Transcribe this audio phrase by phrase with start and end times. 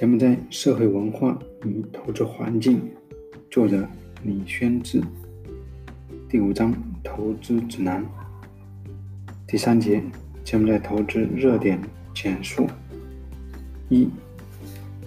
[0.00, 2.80] 柬埔寨社会文化与投资环境，
[3.50, 3.86] 作者
[4.22, 4.98] 李宣志。
[6.26, 6.74] 第五章
[7.04, 8.02] 投资指南。
[9.46, 10.02] 第三节
[10.42, 11.78] 柬埔寨投资热点
[12.14, 12.66] 简述。
[13.90, 14.08] 一、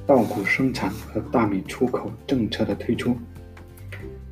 [0.05, 3.17] 稻谷生产和大米出口政策的推出。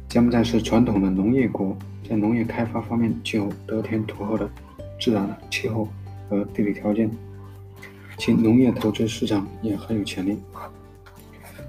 [0.08, 1.76] 柬埔寨是传统的农业国，
[2.08, 4.48] 在农业开发方面具有得天独厚的
[5.00, 5.88] 自然气候
[6.30, 7.10] 和地理条件。
[8.18, 10.38] 其农业投资市场也很有潜力，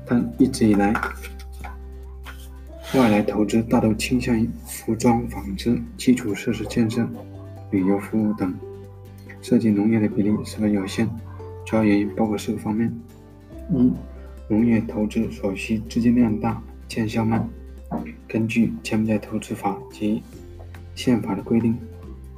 [0.06, 0.92] 但一直以来，
[2.94, 7.08] 外来投资大都倾向于服装、纺织、基础设施建设、
[7.70, 8.54] 旅游服务等，
[9.40, 11.08] 涉及农业的比例十分有限。
[11.64, 12.92] 主要原因包括四个方面：
[13.70, 13.92] 一、
[14.48, 17.48] 农业投资所需资金量大，见效慢。
[18.28, 20.22] 根据柬埔寨投资法及
[20.94, 21.76] 宪法的规定，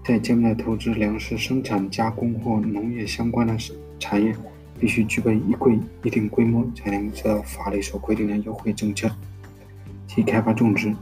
[0.05, 3.57] 在柬埔寨投资粮食生产加工或农业相关的
[3.99, 4.35] 产业
[4.79, 9.11] 必须具备一规一定规模，才能受到法律所规定的优惠政策。
[10.07, 10.95] 即开发种植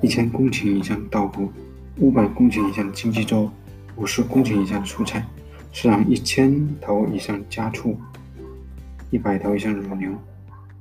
[0.00, 1.52] 一千公顷以上稻谷，
[1.98, 3.50] 五百公顷以上经济作物，
[3.96, 5.26] 五十公顷以上的蔬菜，
[5.72, 7.96] 饲养一千头以上家畜，
[9.10, 10.12] 一百头以上乳牛，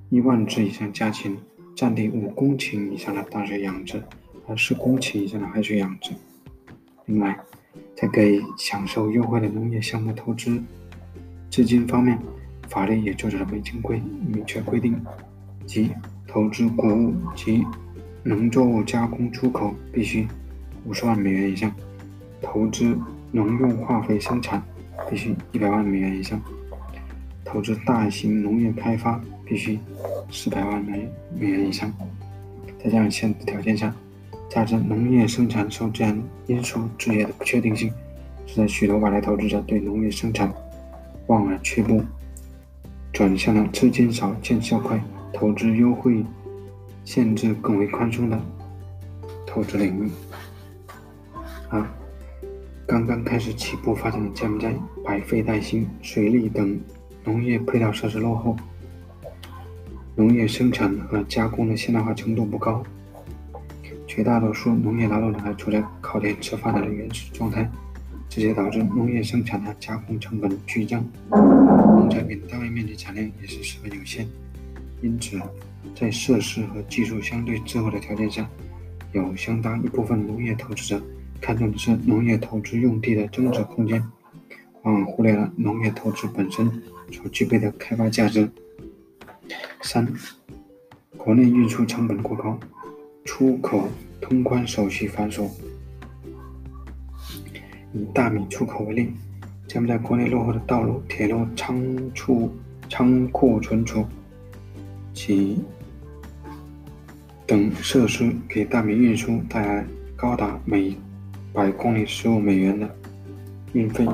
[0.09, 1.37] 一万只以上家禽，
[1.75, 4.01] 占地五公顷以上的淡水养殖
[4.45, 6.11] 和十公顷以上的海水养殖。
[7.05, 7.37] 另外，
[7.95, 10.61] 在给享受优惠的农业项目投资
[11.49, 12.17] 资金方面，
[12.67, 14.95] 法律也做出了明规明确规定，
[15.65, 15.91] 即
[16.27, 17.65] 投资谷物及
[18.23, 20.27] 农作物加工出口必须
[20.85, 21.73] 五十万美元以上，
[22.41, 22.97] 投资
[23.31, 24.61] 农用化肥生产
[25.09, 26.39] 必须一百万美元以上，
[27.43, 29.79] 投资大型农业开发必须
[30.29, 31.91] 四百万美美元以上。
[32.83, 33.93] 在这样限制条件下。
[34.49, 37.91] 加之农业生产受自然因素制约的不确定性，
[38.45, 40.51] 使得许多外来投资者对农业生产
[41.27, 42.01] 望而却步，
[43.11, 45.03] 转向了资金少、见效快、
[45.33, 46.23] 投资优惠
[47.03, 48.41] 限制更为宽松的
[49.45, 50.09] 投资领域。
[51.69, 51.85] 二、
[52.85, 56.79] 刚刚开始起步发展的柬埔寨，百废待兴，水利等
[57.25, 58.55] 农业配套设施落后，
[60.15, 62.81] 农业生产和加工的现代化程度不高。
[64.17, 67.69] 绝大多数农业劳动者还处在靠天吃饭的原始状态，
[68.27, 74.27] 直接导致农业生产的加工成本剧增，农产品单位面积产量也是十分有限。
[75.03, 75.39] 因此，
[75.95, 78.49] 在设施和技术相对滞后的条件下，
[79.11, 80.99] 有相当一部分农业投资者
[81.39, 84.03] 看重的是农业投资用地的增值空间，
[84.81, 86.67] 往往忽略了农业投资本身
[87.11, 88.49] 所具备的开发价值。
[89.83, 90.11] 三、
[91.15, 92.59] 国内运输成本过高，
[93.27, 93.87] 出口。
[94.19, 95.47] 通关手续繁琐。
[97.93, 99.13] 以大米出口为例，
[99.67, 101.79] 柬埔寨国内落后的道路、铁路、仓
[102.13, 102.51] 储、
[102.89, 104.03] 仓库存储
[105.13, 105.59] 及
[107.45, 109.85] 等设施，给大米运输带来
[110.15, 110.97] 高达每
[111.53, 112.89] 百公里十五美元的
[113.71, 114.05] 运费，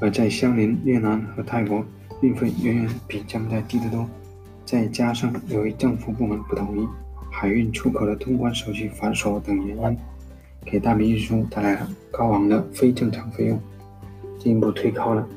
[0.00, 1.84] 而在相邻越南和泰国，
[2.22, 4.08] 运费远远比柬埔寨低得多。
[4.64, 6.88] 再加上由于政府部门不同意。
[7.38, 9.98] 海运出口的通关手续繁琐等原因，
[10.64, 13.60] 给大米运输带来了高昂的非正常费用，
[14.38, 15.28] 进一步推高了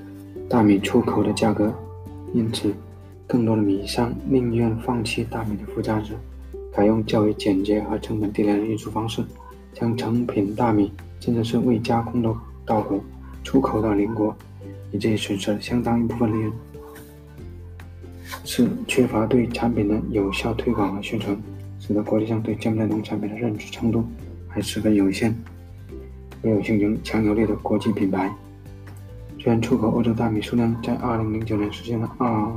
[0.48, 1.74] 大米出口的价格。
[2.34, 2.74] 因此，
[3.28, 6.14] 更多的米商宁愿放弃大米的附加值，
[6.72, 9.22] 改用较为简洁和成本低廉的运输方式，
[9.74, 12.34] 将成品大米甚至是未加工的
[12.66, 13.04] 稻谷
[13.44, 14.34] 出口到邻国，
[14.94, 16.54] 以至于损失了相当一部分利润。
[18.46, 21.38] 四、缺乏对产品的有效推广和宣传。
[21.90, 24.06] 使得国际上对柬埔寨农产品的认知程度
[24.48, 25.36] 还十分有限，
[26.44, 28.32] 没有形成强有力的国际品牌。
[29.40, 32.48] 虽然出口欧洲大米数量在2009年实现了二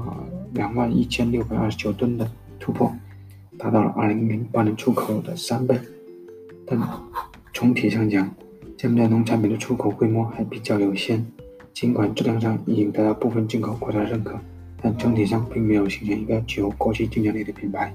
[0.52, 2.92] 两万一千六百二十九吨的突破，
[3.56, 5.80] 达到了2008年出口的三倍，
[6.66, 6.78] 但
[7.54, 8.30] 总体上讲，
[8.76, 11.24] 柬埔寨农产品的出口规模还比较有限。
[11.72, 14.38] 尽管质量上已经得到部分进口国家的认可，
[14.82, 17.90] 但整体上并没有形成一个具有国际竞争力的品牌。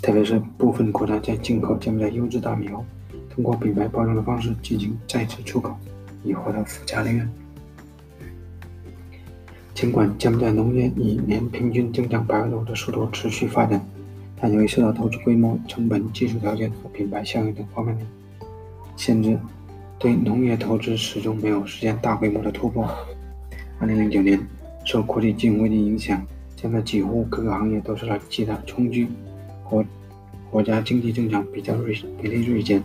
[0.00, 2.84] 特别是部分国家在进口柬埔寨优质大米后，
[3.28, 5.76] 通过品牌包装的方式进行再次出口，
[6.24, 7.28] 以获得附加利润。
[9.74, 13.84] 尽管柬埔寨农业以年平均增长百分之五的速度持续发展，
[14.40, 18.04] 但由于受到投资规模、成本、技术条件和品牌效应等方面的
[18.96, 19.38] 限制，
[19.98, 22.88] 对农业投资始终没有实现大规模的突破。
[23.80, 24.40] 2009年，
[24.84, 26.24] 受国际金融危机影响，
[26.56, 29.06] 柬埔寨几乎各个行业都受到极大冲击。
[29.68, 29.84] 国
[30.50, 32.82] 国家经济增长比较锐比例锐减，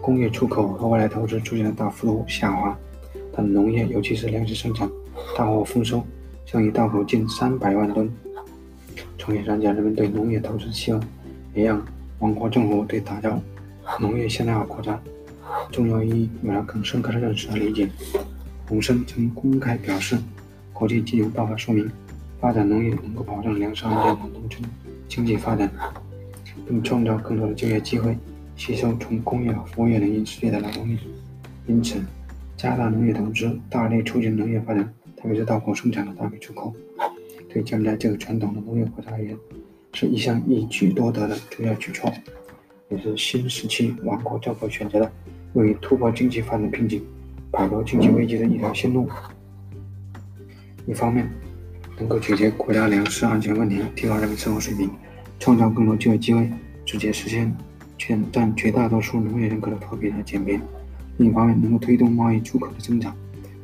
[0.00, 2.76] 工业出口和外来投资出现了大幅度下滑，
[3.36, 4.88] 但农业尤其是粮食生产
[5.36, 6.02] 大获丰收，
[6.46, 8.10] 剩余到口近三百万吨。
[9.18, 11.02] 从业专家人们对农业投资期望，
[11.54, 11.84] 也让
[12.18, 13.40] 王国政府对打造
[14.00, 14.98] 农业现代化国家
[15.70, 17.88] 重要意义有了更深刻的认识和理解。
[18.66, 20.18] 洪森曾公开表示，
[20.72, 21.88] 国际金融爆发说明，
[22.40, 24.62] 发展农业能够保障粮食安全和农村
[25.08, 25.70] 经济发展，
[26.72, 28.16] 并创造更多的就业机会，
[28.56, 30.96] 吸收从工业和服务业领域失业的劳动力。
[31.66, 32.00] 因此，
[32.56, 34.82] 加大农业投资，大力促进农业发展，
[35.14, 36.74] 特别是稻谷生产的大米出口，
[37.52, 39.36] 对柬埔寨这个传统的农业国家而言，
[39.92, 42.10] 是一项一举多得的重要举措，
[42.88, 45.12] 也是新时期王国政府选择的
[45.52, 47.02] 为突破经济发展瓶颈。
[47.50, 49.06] 摆脱经济危机的一条新路，
[50.86, 51.30] 一方面
[51.98, 54.88] 能够解决国家粮食安全问题，提高人民生活水平，
[55.42, 56.48] 创造更多就业机会，
[56.86, 57.52] 直接实现
[57.98, 60.56] 全占绝大多数农业人口的脱贫和减贫；
[61.16, 63.12] 另一方面能够推动贸易出口的增长，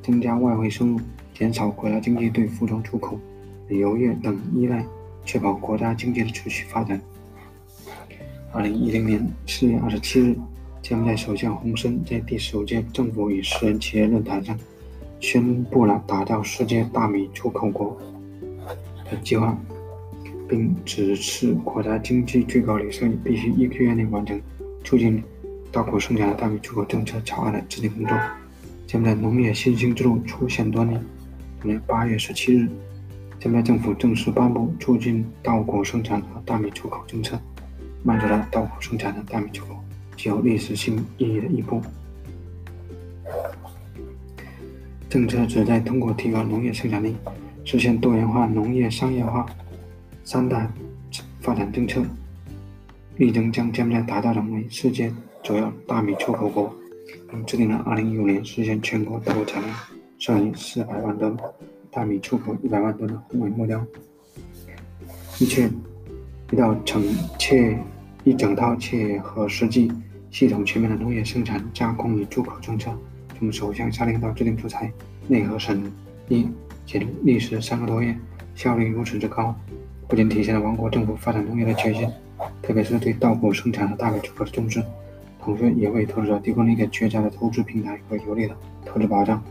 [0.02, 1.00] 增加外汇收入，
[1.32, 3.16] 减少国家经济对服装出口、
[3.68, 4.84] 旅游业等依赖，
[5.24, 7.00] 确保国家经济的持续发展。
[8.52, 10.36] 二零一零年四月二十七日。
[10.82, 14.58] 柬埔寨首相洪森在第十五届政府与私人企业论坛上
[15.20, 17.96] 宣布了打造世界大米出口国
[19.10, 19.56] 的计划，
[20.48, 24.40] 并指示国家经济最高理事会必须一个月内完成
[24.82, 25.22] 促进
[25.70, 28.18] 稻谷生产的大米出口政策草案的制定工作。
[28.86, 30.98] 柬埔寨农业新兴之路出现端倪。
[31.60, 32.66] 同年八月十七日，
[33.38, 37.38] 柬埔寨政府正式颁布促进稻谷生产和大米出口政策，
[38.02, 39.76] 迈出了稻谷生产的大米出口。
[40.16, 41.80] 具有历史性意义的一步。
[45.08, 47.14] 政策旨在通过提高农业生产力、
[47.64, 49.46] 实现多元化农业商业化
[50.30, 50.70] 三大
[51.40, 52.02] 发展政策，
[53.16, 55.10] 力争将柬埔寨打造成为世界
[55.42, 56.70] 主要大米出口国，
[57.30, 59.74] 并制定了2015年实现全国稻谷产量
[60.18, 61.34] 上亿400万吨、
[61.90, 63.82] 大米出口100万吨的宏伟目标。
[65.38, 65.70] 一切
[66.52, 67.02] 一道整
[67.38, 67.78] 切
[68.22, 69.90] 一整套切合实际。
[70.30, 72.92] 系统全面的农业生产、加工与出口政策，
[73.38, 74.92] 从首相下令到制定出台、
[75.26, 75.90] 内核审
[76.28, 76.46] 议，
[76.84, 78.14] 仅历时三个多月，
[78.54, 79.58] 效率如此之高，
[80.08, 82.10] 不仅体现了王国政府发展农业的决心，
[82.62, 84.82] 特别是对稻谷生产和大米出口的重视，
[85.38, 88.56] 同时也为投资者提供了一个绝佳的投资平台和有力的
[88.86, 89.42] 投资保障。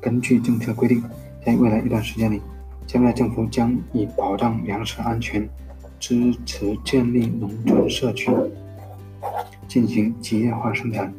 [0.00, 1.04] 根据政策规定，
[1.44, 2.40] 在未来一段时间里，
[2.86, 5.46] 柬埔寨政府将以保障粮食安全、
[5.98, 8.30] 支持建立农村社区。
[9.68, 11.12] 进行集业化生产，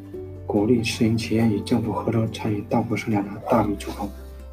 [0.48, 4.10] 鼓励私营企业与政府合作参与稻谷生产的大米出口，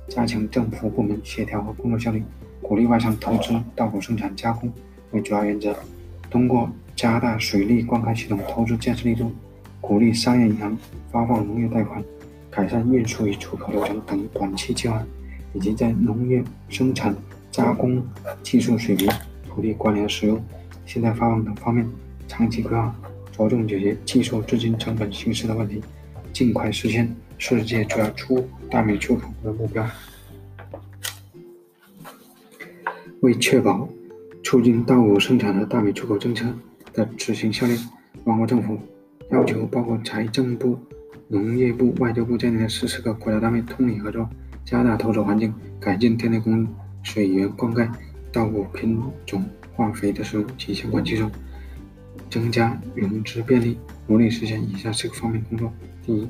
[0.09, 2.23] 加强政府部门协调和工作效率，
[2.69, 4.71] 鼓励外商投资稻谷生产加工
[5.13, 5.75] 为主要原则。
[6.29, 9.33] 通过加大水利灌溉系统投资建设力度，
[9.81, 10.77] 鼓励商业银行
[11.11, 12.05] 发放农业贷款，
[12.51, 15.03] 改善运输与出口流程等短期计划，
[15.55, 17.17] 以及在农业生产
[17.51, 18.07] 加工
[18.43, 19.11] 技术水平、
[19.49, 20.39] 土地管理和使用、
[20.85, 21.89] 信贷发放等方面
[22.29, 22.95] 长期规划。
[23.33, 25.81] 着重解决技术、资金成本、形势的问题，
[26.35, 29.87] 尽快实现世界主要出大米出口的目标。
[33.21, 33.89] 为确保
[34.43, 36.47] 促进稻谷生产的大米出口政策
[36.93, 37.75] 的执行效率，
[38.25, 38.79] 王国政府
[39.31, 40.79] 要求包括财政部、
[41.27, 44.29] 农业部、外交部在内的四十个国家单位通力合作，
[44.65, 46.69] 加大投资环境，改进电力供应、
[47.03, 47.89] 水源灌溉、
[48.33, 51.31] 稻谷品种、化肥的使用及相关技术。
[52.31, 55.73] 增加融资便利，努力实现以下四个方面工作：
[56.05, 56.29] 第一，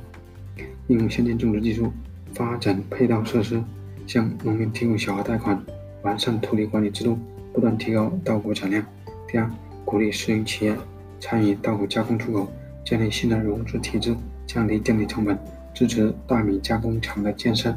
[0.87, 1.93] 应用先进种植技术，
[2.33, 3.61] 发展配套设施，
[4.07, 5.61] 向农民提供小额贷款，
[6.03, 7.19] 完善土地管理制度，
[7.53, 8.83] 不断提高稻谷产量；
[9.27, 9.51] 第二，
[9.85, 10.77] 鼓励私营企业
[11.21, 12.49] 参与稻谷加工出口，
[12.85, 15.39] 建立新的融资体制，降低建立成本，
[15.75, 17.73] 支持大米加工厂的建设；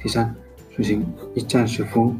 [0.00, 0.34] 第三，
[0.76, 2.14] 实行一站式服务，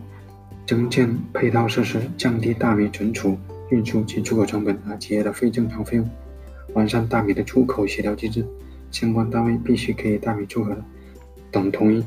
[0.66, 3.36] 增建配套设施，降低大米存储。
[3.70, 6.10] 运输及出口成本和企业的非正常费用，
[6.74, 8.44] 完善大米的出口协调机制，
[8.90, 10.72] 相关单位必须给予大米出口
[11.52, 12.02] 等同于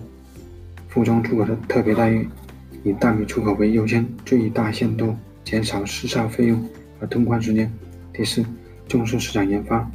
[0.90, 2.28] 服装出口的特别待遇，
[2.84, 6.62] 以大米出口为优先，最大限度减少时效费用
[7.00, 7.72] 和通关时间。
[8.12, 8.46] 第四，
[8.88, 9.90] 重视市场研发，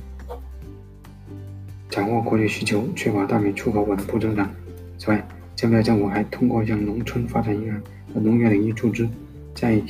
[1.91, 4.51] 掌握国际需求，确保大米出口稳步增长。
[4.99, 7.83] 此外，柬埔寨政府还通过向农村发展银行
[8.15, 9.07] 和农业领域注资，
[9.55, 9.81] 在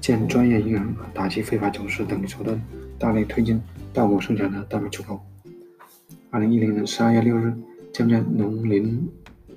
[0.00, 2.60] 建专业银行打击非法走私等手段，
[2.98, 3.60] 大力推进
[3.92, 5.20] 稻谷生产的大米出口。
[6.30, 7.52] 二零一零年十二月六日，
[7.92, 9.08] 柬埔寨农林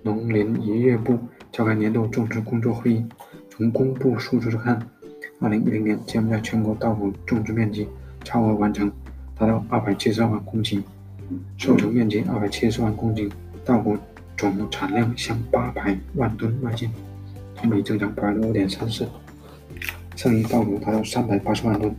[0.02, 1.18] 农林渔业部
[1.54, 3.06] 召开年度种植工作会议。
[3.48, 4.80] 从公布数字看，
[5.40, 7.88] 二零一零年柬埔寨全国稻谷种植面积
[8.24, 8.92] 超额完成，
[9.38, 10.82] 达到二百七十二万公顷，
[11.56, 13.32] 收成面积二百七十万公顷，
[13.64, 13.96] 稻谷
[14.36, 16.90] 总产量向八百万吨迈进。
[17.56, 19.08] 同比增长百分之五点三四，
[20.16, 21.96] 剩余稻谷达到三百八十万吨，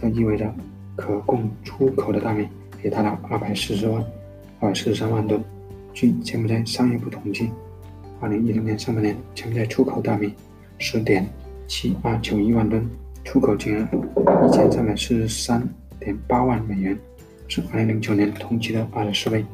[0.00, 0.54] 这意味着
[0.94, 2.46] 可供出口的大米
[2.84, 4.00] 也达到二百四十万、
[4.60, 5.42] 二百四十三万吨。
[5.92, 7.50] 据柬埔寨商业部统计，
[8.22, 10.32] 二零一零年上半年，柬埔寨出口大米
[10.78, 11.28] 十点
[11.66, 12.88] 七二九一万吨，
[13.24, 13.88] 出口金额
[14.46, 16.96] 一千三百四十三点八万美元，
[17.48, 19.44] 是二零零九年同期的二十四倍。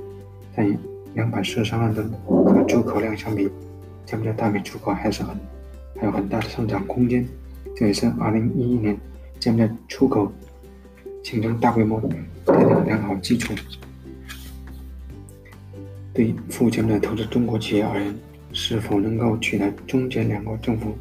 [0.55, 0.77] 但与
[1.15, 3.49] 两百四十三万吨可出口量相比，
[4.05, 5.35] 柬埔寨大米出口还是很
[5.99, 7.27] 还有很大的上涨空间。
[7.75, 8.95] 这也是二零一一年
[9.41, 10.31] 柬埔寨出口
[11.23, 11.99] 形成大规模
[12.45, 13.55] 带来的良好基础。
[16.13, 18.15] 对赴柬埔寨投资中国企业而言，
[18.61, 20.93] 是否能够取得中柬两国政府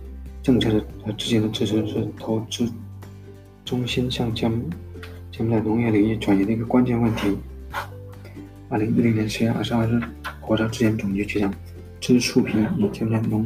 [0.43, 2.71] 政策的和之间的支持，是投资
[3.65, 4.51] 中心向柬
[5.31, 7.35] 柬埔寨农业领域转移的一个关键问题。
[8.69, 9.99] 二零一零年十月二十二日，
[10.39, 11.51] 国家质检总局局长
[11.99, 13.43] 支树平与柬埔寨农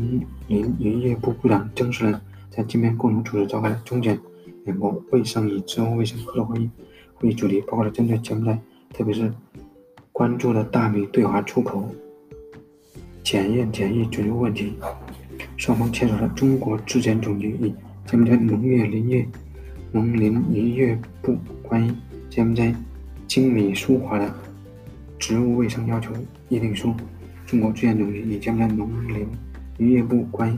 [0.49, 4.19] 林渔业部部长曾世仁在金边共同主持召开了中柬
[4.65, 6.69] 两国卫生与植物卫生合作会议。
[7.15, 8.59] 会议主题包括了针对柬埔寨，
[8.93, 9.31] 特别是
[10.11, 11.89] 关注的大米对华出口
[13.23, 14.73] 检验检疫准入问题，
[15.57, 17.73] 双方签署了中国质检总局与
[18.05, 19.27] 柬埔寨农业林业
[19.91, 21.91] 农林渔业部关于
[22.29, 22.73] 柬埔寨
[23.27, 24.33] 精米舒华的
[25.19, 26.11] 植物卫生要求
[26.49, 26.93] 议定书，
[27.45, 29.27] 中国质检总局与柬埔寨农林
[29.77, 30.57] 渔业部关于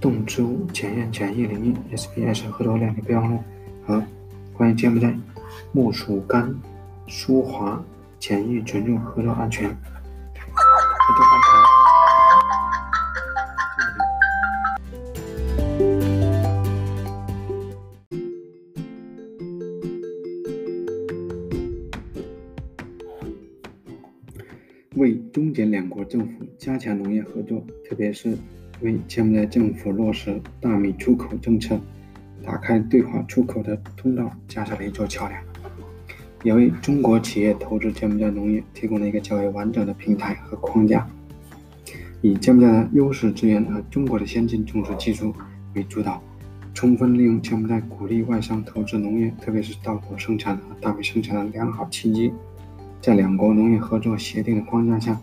[0.00, 3.38] 动植物检验检疫领域 （SPS） 合作谅解备忘录
[3.86, 4.02] 和
[4.52, 5.14] 关于柬埔寨
[5.72, 6.54] 木薯干
[7.06, 7.82] 舒华。
[8.18, 9.74] 检疫准入合作安全，
[11.10, 11.50] 合作安全。
[24.96, 28.36] 为中柬两国政府加强农业合作，特别是
[28.80, 31.80] 为柬埔寨政府落实大米出口政策，
[32.44, 35.49] 打开对华出口的通道，架设了一座桥梁。
[36.42, 41.06] 也为中国企业投资柬埔寨农业提供了一个较为完整的平台和框架。
[42.22, 45.34] 以柬埔寨的优势资源和中国的先进种植技术
[45.74, 46.22] 为主导，
[46.74, 52.32] 充分利用柬埔寨鼓励外商投资农业，特别是稻谷生产和大米生产的良好契机，
[53.00, 55.18] 在两国农业合作协定的框架下，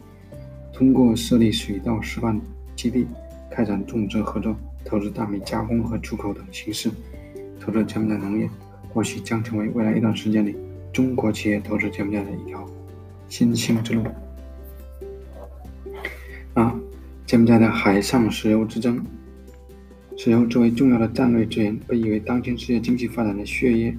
[0.73, 2.39] 通过设立水稻示范
[2.75, 3.07] 基地，
[3.49, 4.55] 开展种植合作、
[4.85, 6.91] 投资大米加工和出口等形式，
[7.59, 8.49] 投资柬埔寨农业
[8.89, 10.55] 或许将成为未来一段时间里。
[10.97, 12.67] 中国企业投资柬埔寨的一条
[13.29, 14.03] 新兴之路。
[16.55, 16.75] 啊、
[17.23, 19.05] 柬埔寨的海上石油之争。
[20.17, 23.95] 石油作为重要的战略资源，被誉为当今世界经济发展的血液。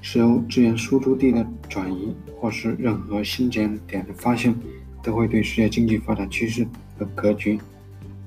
[0.00, 4.54] 石油资源输出地的转移，或是任何新节点的发现，
[5.02, 6.66] 都会对世界经济发展趋势
[6.98, 7.60] 和格局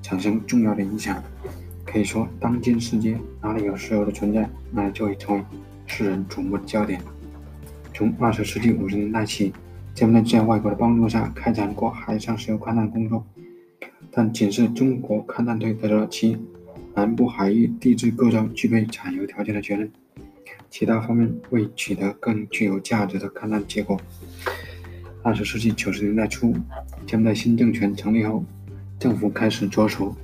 [0.00, 1.20] 产生重要的影响。
[1.84, 5.44] 可以说，当今世界哪里有石油的存在，那里就会成为
[5.86, 7.00] 世人瞩目的焦点。
[7.96, 9.54] 从二十世纪五十年代起，
[9.94, 13.24] 柬埔寨在外国的帮助下开展过海上石油勘探工作，
[14.10, 16.36] 但仅是中国勘探队得到了其
[16.94, 19.90] 南部海域地质构造具备产油条件的结论，
[20.68, 23.98] 其他方面未取得更具有价值的勘探结果。
[25.22, 26.54] 二十世纪九十年代初，
[27.06, 28.44] 柬埔寨新政权成立后，
[28.98, 30.14] 政府开始着手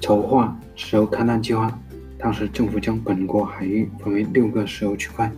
[0.00, 1.78] 筹划石油勘探计划。
[2.18, 5.30] 当时，政府将本国海域分为六个石油区块。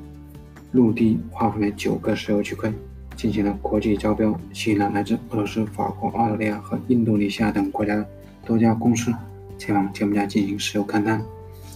[0.76, 2.70] 陆地划分为九个石油区块，
[3.16, 8.06] 进行了国际招标，吸引了来自俄罗斯、法国、澳大利亚和印度尼西亚等国家的
[8.44, 9.10] 多家公司
[9.56, 11.22] 前往柬埔寨进行石油勘探，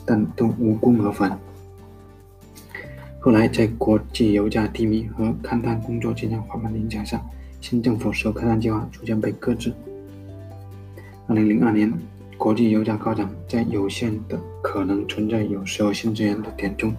[0.05, 1.39] 但都无功而返。
[3.19, 7.21] 后来，在国际油价低迷和勘探工作进展缓慢的影响下，
[7.61, 9.73] 新政府石油勘探计划逐渐被搁置。
[11.27, 11.93] 二零零二年，
[12.37, 16.95] 国际油价高涨，在有限的可能存在有石油新资源的点中。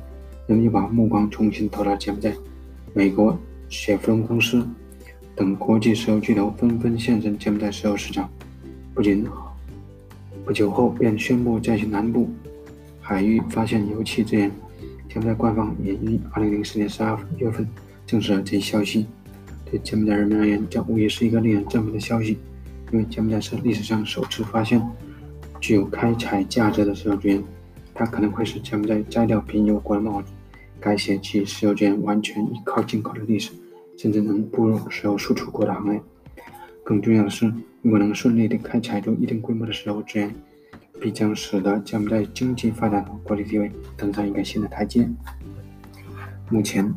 [0.48, 2.34] 人们就把目光重新投到柬埔寨，
[2.94, 3.38] 美国
[3.70, 4.68] 雪佛龙公司
[5.36, 8.30] 等国际石油巨头纷纷现身柬埔寨石油市场。
[8.94, 9.26] 不仅
[10.46, 12.30] 不久后便宣布在其南部
[13.00, 14.52] 海域发现油气资源。
[15.08, 17.68] 柬埔寨官方也于2004年12月份
[18.06, 19.06] 证实了这一消息。
[19.66, 22.38] 对柬埔寨人民而言，这无疑是一个令人振奋的消息，
[22.92, 24.82] 因为柬埔寨是历史上首次发现
[25.62, 27.42] 具有开采价值的石油资源。
[27.94, 30.32] 它可能会使柬埔寨摘掉贫油国的帽子。
[30.80, 33.52] 改写其石油资源完全依靠进口的历史，
[33.98, 36.02] 甚至能步入石油输出国的行列。
[36.84, 40.34] 更重要的是，如果能顺利地开采出一定规模的石油资源，
[41.00, 45.08] 必将使得柬埔寨经济发展和国际地位登上一个新的台阶。
[46.50, 46.92] 目前，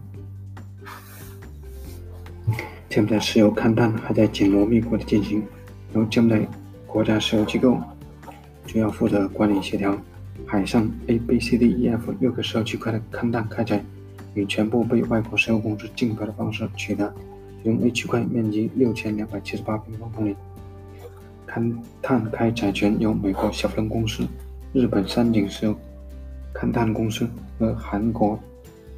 [2.89, 5.43] 柬埔寨石油勘探还在紧锣密鼓地进行，
[5.93, 6.49] 由柬埔寨
[6.87, 7.79] 国家石油机构
[8.67, 9.95] 主要负责管理协调
[10.47, 13.83] 海上 A、B、C、D、E、F 六个石油区块的勘探开采，
[14.35, 17.13] 以全部被外国石油公司竞标的方式取得。
[17.63, 20.37] 其中 A 区块面积六千两百七十八平方公里，
[21.49, 24.27] 勘探开采权由美国小分公司、
[24.73, 25.75] 日本三井石油
[26.55, 27.27] 勘探公司
[27.59, 28.39] 和韩国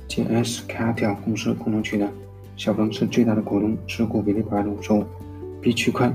[0.09, 2.09] JS 卡条公司共同取得。
[2.57, 5.05] 小鹏是最大的股东，持股比例百分之五十五。
[5.61, 6.13] B 区块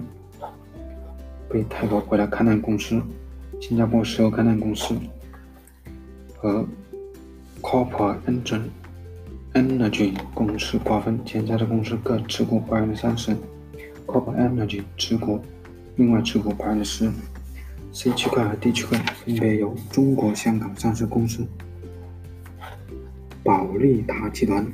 [1.49, 3.01] 被泰国国家勘探公司、
[3.59, 4.95] 新加坡石油勘探公司
[6.41, 6.67] 和
[7.61, 8.63] Copper Engine
[9.53, 13.31] Energy 公司瓜分，前三家公司各持股百分之三十
[14.07, 15.39] ，Copper Energy 持股
[15.97, 17.11] 另外持股百分之十。
[17.93, 21.45] C 区块和 D 区块分别由中国香港上市公司
[23.43, 24.65] 保利达集团。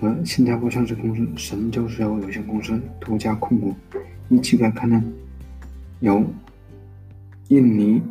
[0.00, 3.72] 和新加坡上市公司神州石油有限公司独家控股。
[4.28, 5.04] 一区块勘探
[6.00, 6.24] 由
[7.48, 8.02] 印尼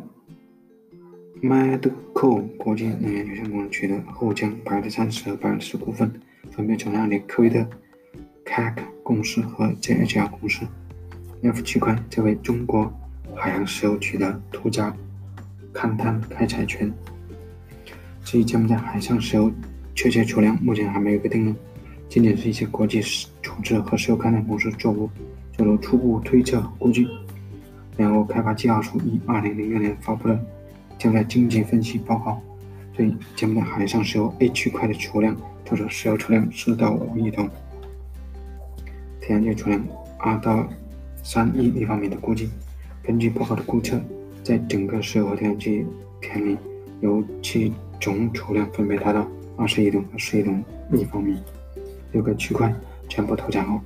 [1.46, 6.12] Medco 国际能源有限公司取得，后将百分之三十和百分之十股份
[6.50, 7.64] 分别转让给科威特
[8.44, 8.74] CAC
[9.04, 10.66] 公司和 JHR 公司。
[11.42, 12.92] F 区块则为中国
[13.34, 14.92] 海洋石油取得独家
[15.72, 16.92] 勘探开采权。
[18.24, 19.52] 至于柬埔寨海上石油
[19.94, 21.56] 确切储量，目前还没有个定论。
[22.08, 23.00] 仅仅是一些国际
[23.40, 25.08] 处置和石油勘探公司做出
[25.52, 27.06] 做出初步推测估计。
[27.96, 30.38] 联合国开发计划书于二零零六年发布了
[30.98, 32.40] 将在经济分析报告，
[32.94, 37.48] 对柬埔寨海上石油 A 区块的储量做出石油储量四到五亿吨，
[39.20, 39.84] 天然气储量
[40.18, 40.68] 二到
[41.22, 42.48] 三亿立方米的估计。
[43.02, 44.00] 根据报告的估测，
[44.42, 45.84] 在整个石油和天然气
[46.20, 46.56] 田里，
[47.00, 49.26] 油气总储量分别达到
[49.56, 51.36] 二十亿吨和十亿吨立方米。
[52.12, 52.74] 六个区块
[53.08, 53.80] 全部投产后，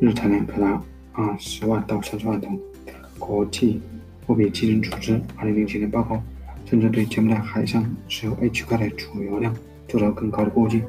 [0.00, 2.58] 日产量可达二十万到三十万桶。
[3.18, 3.80] 国际
[4.26, 6.20] 货币基金组织二零零七年报告
[6.72, 9.54] 甚至对柬埔寨海上石油 A 区块的储油量
[9.86, 10.82] 做了更高的估计，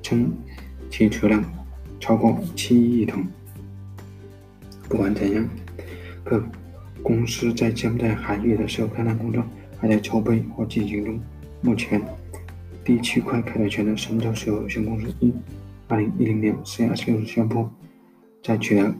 [0.00, 0.32] 称
[0.88, 1.44] 其储量
[2.00, 3.22] 超过七亿桶。
[4.88, 5.46] 不管怎样，
[6.24, 6.42] 各
[7.02, 9.44] 公司在柬埔寨海域的石油勘探工作
[9.78, 11.20] 还在筹备或进行中。
[11.60, 12.00] 目前
[12.82, 15.34] ，D 区块开采权的神州石油有限公司一。
[15.86, 17.68] 二零一零年四月二十六日宣布，
[18.42, 18.94] 在取得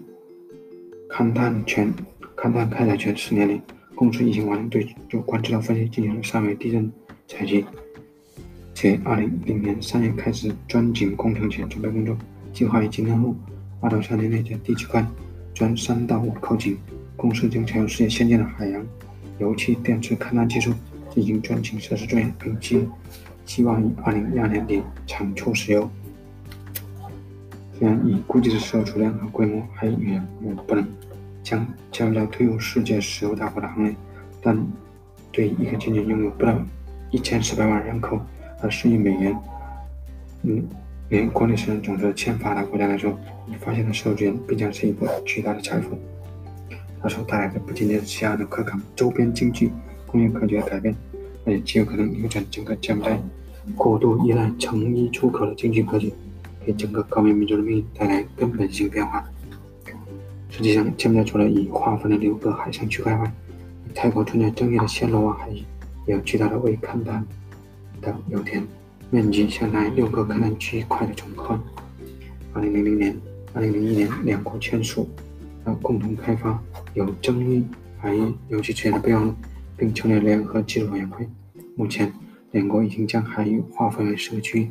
[1.08, 1.90] 勘探权、
[2.36, 3.62] 勘探开采权十年里，
[4.00, 6.90] 公司已经完成对有关资料分析，进行了三维地震
[7.28, 7.62] 采集。
[8.72, 12.16] 且二零一零年三月开始钻井工程前准备工作，
[12.50, 13.36] 计划于今年后
[13.82, 15.06] 二到三年内在地区块
[15.54, 16.78] 钻三到五口井。
[17.14, 18.82] 公司将采用世界先进的海洋
[19.38, 20.72] 油气电池勘探技术
[21.10, 22.88] 进行钻井测试作业，并期
[23.44, 25.90] 希望于二零一二年底产出石油。
[27.78, 30.88] 虽然已估计的石油储量和规模还远远不能
[31.42, 33.94] 将柬埔寨推入世界石油大国的行列，
[34.42, 34.66] 但
[35.32, 36.54] 对一个仅仅拥有不到
[37.10, 38.20] 一千四百万人口
[38.58, 39.36] 和十亿美元，
[40.42, 40.62] 嗯，
[41.08, 45.98] 连国内生产总值欠发达国家来说，你发现的石油资源必将是一笔巨大的财富。
[47.02, 49.70] 它所带来的不仅仅是其他的可抗周边经济、
[50.06, 50.94] 工业格局的改变，
[51.46, 53.18] 而且极有可能扭转整个柬埔寨
[53.74, 56.12] 过度依赖成衣出口的经济格局。
[56.62, 59.24] 给整个高棉民族的命运带来根本性变化。
[60.50, 63.32] 实际上，柬埔寨除了已划分的六个海上区块外，
[63.94, 65.62] 泰国存在争议的暹罗湾海域
[66.06, 67.24] 也有巨大的未勘探
[68.02, 68.62] 的油田，
[69.10, 71.58] 面积相当于六个勘探区块的总和。
[72.54, 73.16] 2000年、
[73.54, 75.08] 2001年，两国签署
[75.64, 76.60] 了共同开发
[76.94, 77.64] 有争议
[77.98, 79.34] 海域油气资源的备忘录，
[79.76, 81.26] 并成立联合技术委员会。
[81.76, 82.12] 目前，
[82.50, 84.70] 两国已经将海域划分为十个区域。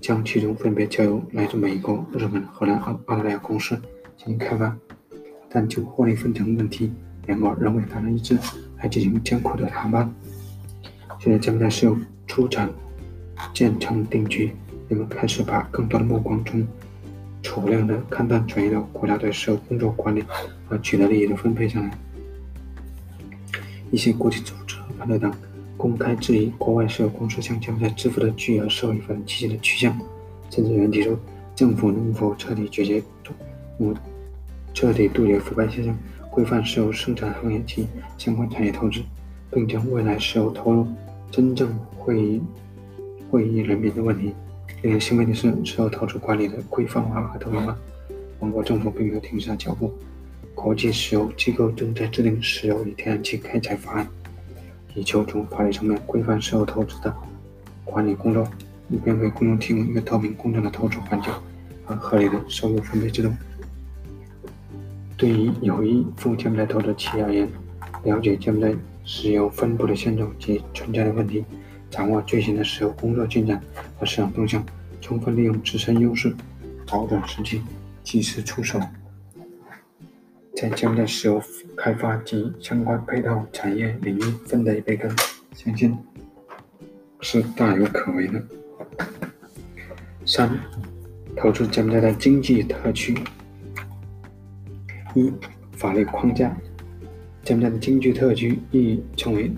[0.00, 3.80] 将其中分别交由来自美国、日本、荷兰和澳大利亚公司
[4.16, 4.76] 进行开发，
[5.48, 6.92] 但就获利分成问题，
[7.26, 8.38] 两国仍未达成一致，
[8.76, 10.12] 还进行艰苦的谈判。
[11.18, 11.96] 现在柬埔寨石油
[12.26, 12.68] 出产
[13.52, 14.52] 渐成定局，
[14.88, 16.66] 人们开始把更多的目光从
[17.42, 20.24] 储量的勘探转移到国家对石油工作管理
[20.68, 21.98] 和取得利益的分配上来。
[23.90, 25.34] 一些国际组织和反对党。
[25.74, 29.98] 公开质疑国外石油公司向柬埔寨支付的巨额社会费基金的去向，
[30.48, 31.18] 甚至有人提出
[31.56, 33.02] 政府能否彻底解决
[33.78, 33.94] 五
[34.74, 35.96] 彻底杜绝腐败现象，
[36.30, 39.00] 规范石油生产行业及相关产业投资，
[39.50, 40.86] 并将未来石油投入
[41.30, 42.40] 真正惠
[43.30, 44.34] 惠于人民的问题。
[44.82, 47.76] 令人欣慰的是，石油投资管理的规范化和透明化，
[48.38, 49.92] 我国政府并没有停下脚步，
[50.54, 54.08] 国际石油机构正在制定石油与天然气开采法案。
[54.94, 57.14] 以求从法律层面规范石油投资的
[57.84, 58.46] 管理工作，
[58.90, 61.32] 以便为公众提供一个透明公正的投资环境
[61.84, 63.30] 和合理的收入分配制度。
[65.22, 67.48] 对于有意赴柬埔寨投资企业而言，
[68.02, 71.44] 了解柬埔寨石油分布的现状及存在的问题，
[71.88, 73.62] 掌握最新的石油工作进展
[73.96, 74.66] 和市场动向，
[75.00, 76.34] 充分利用自身优势，
[76.84, 77.62] 找准时机，
[78.02, 78.80] 及时出手。
[80.56, 81.40] 在柬埔寨石油
[81.76, 85.08] 开发及相关配套产业领域分得一杯羹，
[85.54, 85.96] 相信
[87.20, 88.42] 是大有可为的。
[90.26, 90.50] 三、
[91.36, 93.16] 投资柬埔寨的经济特区。
[95.14, 95.32] 一、
[95.72, 96.54] 法律框架。
[97.44, 99.50] 柬埔寨的经济特区亦称为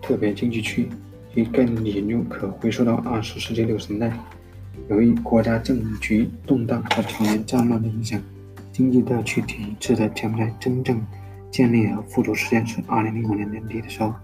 [0.00, 0.88] 特别经济区，
[1.34, 4.18] 其概念引入可回溯到二十世纪六十年代。
[4.88, 8.18] 由于国家政局动荡和常年战乱的影响，
[8.72, 11.04] 经济特区体制的柬埔寨真正
[11.50, 14.14] 建立和付诸实践是二零零五年年底的时候。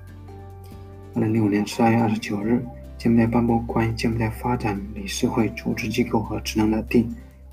[1.15, 2.65] 二零零五年十二月二十九日，
[2.97, 7.07] 柬埔寨颁布关于柬埔寨发展理事会组织机构和职能的第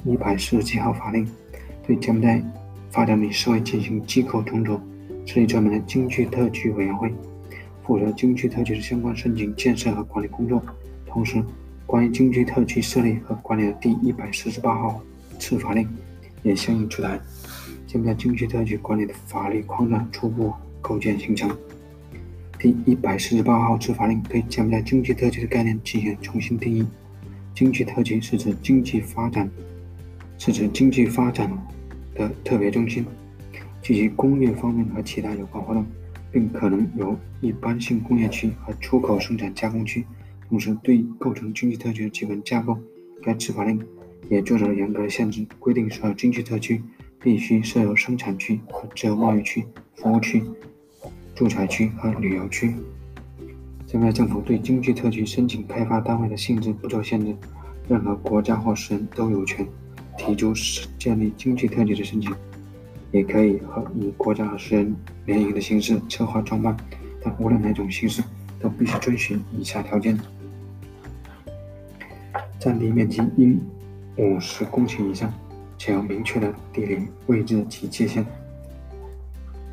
[0.05, 1.27] 一百四十七号法令，
[1.86, 2.41] 对柬埔寨
[2.91, 4.80] 发展理事会进行机构重组。
[5.25, 7.13] 设立专门的经济特区委员会，
[7.84, 10.62] 负责经济特区的相关申请、建设和管理工作。
[11.06, 11.41] 同时，
[11.86, 14.99] 关于经济特区设立和管理的第一百四十八号
[15.38, 15.88] 次法令
[16.41, 17.19] 也相应出台。
[17.86, 20.51] 柬埔寨经济特区管理的法律框架初步
[20.82, 21.56] 构建形成。
[22.58, 26.86] 第一百四十八号次法令对柬埔寨经济特区的概念进行重新定义。
[27.54, 29.49] 经济特区是指经济发展，
[30.38, 31.51] 是指经济发展
[32.15, 33.06] 的特别中心。
[33.82, 35.84] 及其工业方面和其他有关活动，
[36.32, 40.06] 并可能有一般性工业区和出口生产加工区。
[40.47, 42.78] 同时，对构成经济特区的基本架构，
[43.24, 43.82] 该执法令
[44.30, 46.84] 也做出了严格的限制，规定所有经济特区
[47.19, 50.43] 必须设有生产区和自由贸易区、服务区、
[51.34, 52.76] 住宅区和旅游区。
[53.88, 57.36] 现在政府对经济特区申请开发单位的性质不做限制，
[57.88, 59.65] 任何国家或私人都有权
[60.21, 60.53] 提出
[60.99, 62.31] 建立经济特区的申请。
[63.12, 66.77] 也可以和以国家和私人联营的形式策划创办，
[67.21, 68.23] 但无论哪种形式
[68.57, 70.17] 都必须遵循以下条件：
[72.57, 73.60] 占地面积应
[74.15, 75.29] 五十公顷以上，
[75.77, 78.23] 且有明确的地理位置及界限；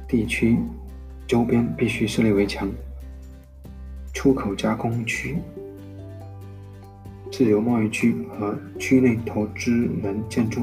[0.09, 0.59] 地区
[1.25, 2.67] 周边必须设立围墙；
[4.13, 5.39] 出口加工区、
[7.31, 9.71] 自由贸易区和区内投资
[10.03, 10.63] 人建筑。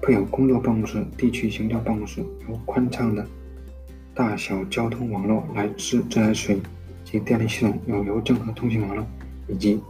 [0.00, 3.26] 配有工作办公室、地区行政办公室，有宽敞的
[4.14, 6.60] 大小交通网络来自自来水
[7.04, 9.06] 及电力系统，有邮政和通信网络，
[9.48, 9.80] 以及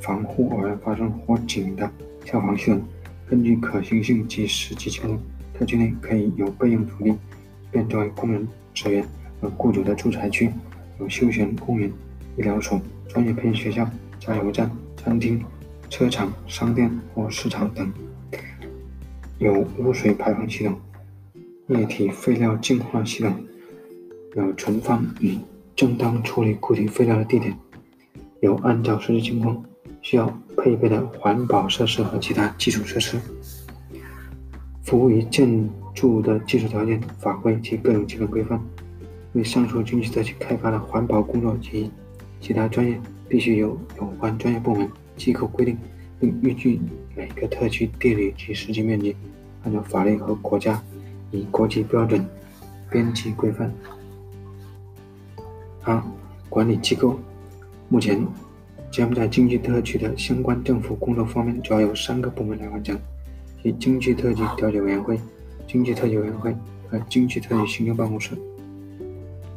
[0.00, 1.90] 防护偶然发生火警的
[2.24, 2.82] 消防系统。
[3.26, 5.18] 根据可行性及实际情况，
[5.54, 7.14] 特区内可以有备用土地，
[7.70, 9.02] 变作为工人、职员
[9.40, 10.50] 和雇主的住宅区，
[11.00, 11.90] 有休闲公园、
[12.36, 13.88] 医疗所、专业培训学校、
[14.18, 15.42] 加油站、餐厅、
[15.88, 17.92] 车厂、商店或市场等。
[19.38, 20.78] 有污水排放系统、
[21.68, 23.34] 液体废料净化系统，
[24.36, 25.36] 有存放与
[25.76, 27.56] 正当处理固体废料的地点，
[28.40, 29.62] 有按照实际情况
[30.02, 33.18] 需要配备的环保设施和其他基础设施，
[34.82, 38.60] 服务于建筑的技术条件、法规及各种基本规范。
[39.32, 41.90] 为上述经济特区开发的环保工作及
[42.44, 45.78] 其他专业，必须由有关专业部门机构规定。
[46.20, 46.80] 并依据
[47.16, 49.16] 每个特区地理及实际面积，
[49.64, 50.80] 按照法律和国家
[51.30, 52.24] 以国际标准
[52.90, 53.72] 编辑规范。
[55.82, 56.02] 二、
[56.48, 57.18] 管理机构。
[57.88, 58.26] 目前，
[58.90, 62.98] 柬埔寨经济特区的相关政府工作方面主要由三个部门来完成，
[63.62, 65.18] 即经济特区调解委员会、
[65.66, 66.54] 经济特区委员会
[66.88, 68.34] 和经济特区行政办公室，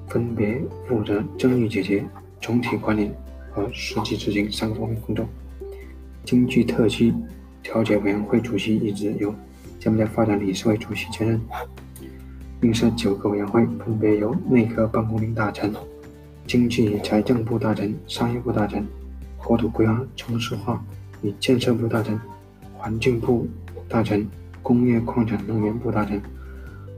[0.08, 2.04] 分别负责争议解决、
[2.41, 3.12] 总体管理
[3.52, 5.26] 和实际执行三个方面工作。
[6.23, 7.13] 经济特区
[7.63, 9.34] 调解委员会主席一职由
[9.80, 11.41] 柬埔寨发展理事会主席兼任，
[12.62, 15.73] 另设九个委员会，分别由内阁办公厅大臣、
[16.45, 18.86] 经济与财政部大臣、商业部大臣、
[19.38, 20.84] 国土规划城市化
[21.21, 22.19] 与建设部大臣、
[22.78, 23.47] 环境部
[23.88, 24.28] 大臣、
[24.62, 26.21] 工业矿产能源部大臣、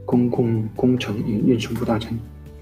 [0.04, 2.18] 公共工程与运输部大臣、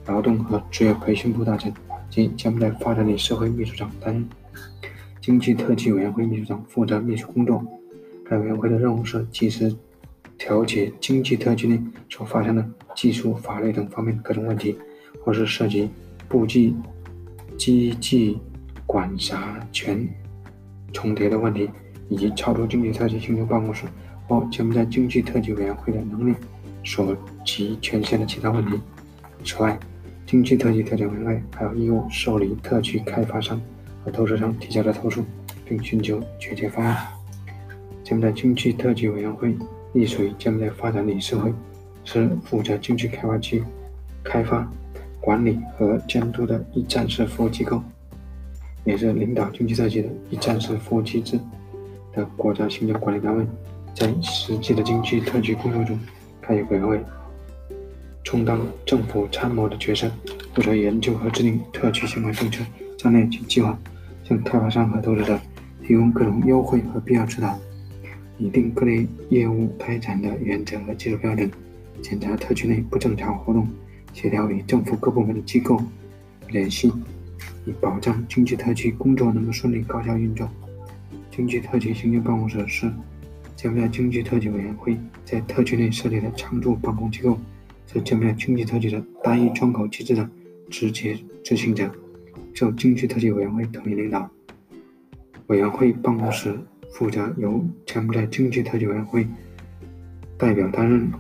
[0.07, 1.73] 劳动和职业培训部大臣
[2.11, 4.29] 及柬埔寨发展理事会秘书长担任。
[5.21, 7.63] 经济特区委员会秘书长负责秘书工作。
[8.29, 9.75] 该委员会的任务是及时
[10.37, 14.77] 调解经济特区内所发生的技术、法律等方面的各种问题，
[15.25, 15.89] 或是涉及
[16.29, 16.75] 部际、
[17.57, 18.39] 机际
[18.87, 20.07] 管辖权
[20.93, 21.71] 重叠的问题，
[22.09, 23.85] 以及超出经济特区行政办公室
[24.27, 26.35] 或柬埔寨经济特区委员会的能力
[26.85, 28.79] 所及权限的其他问题。
[29.45, 29.79] 此外，
[30.29, 33.59] 经济特区调解委员会还有义务受理特区开发商
[34.05, 34.11] 和。
[34.11, 35.25] 投资商提交的投诉，
[35.65, 36.99] 并寻求解决方案。
[38.05, 39.57] 柬埔寨经济特区委员会
[39.95, 41.51] 隶属于柬埔寨发展理事会，
[42.05, 43.65] 是负责经济开发区
[44.23, 44.71] 开发、
[45.19, 47.83] 管理和监督的一站式服务机构，
[48.85, 51.41] 也是领导经济特区的一站式服务机制
[52.13, 53.47] 的国家行政管理单位。
[53.95, 55.99] 在实际的经济特区工作中，
[56.43, 57.03] 开业委员会
[58.29, 60.07] 充当政府参谋的角色，
[60.55, 62.63] 负责研究和制定特区相关政策、
[62.99, 63.79] 战略及计划，
[64.23, 65.41] 向开发商和投资者
[65.83, 67.59] 提供各种优惠和必要指导，
[68.37, 71.51] 拟定各类业务开展的原则和技术标准，
[72.03, 73.67] 检查特区内不正常活动，
[74.13, 75.83] 协调与政府各部门的机构
[76.51, 76.93] 联系，
[77.65, 80.47] 以保障经济特区工作能够顺利高效运作。
[81.31, 82.93] 经济特区行政办公室是。
[83.57, 87.37] 柬埔寨经济特区委员会在特区内设立的常驻办公机构，
[87.91, 90.29] 是柬埔寨经济特区的单一窗口机制的
[90.69, 91.91] 直接执行者，
[92.53, 94.31] 受经济特区委员会统一领导。
[95.47, 96.55] 委员会办公室
[96.93, 99.27] 负责由柬埔寨经济特区委员会
[100.37, 101.11] 代表担任，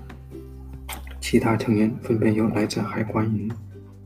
[1.20, 3.50] 其他成员分别由来自海关与